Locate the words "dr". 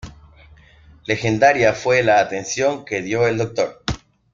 3.37-3.83